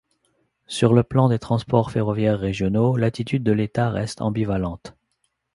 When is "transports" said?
1.37-1.91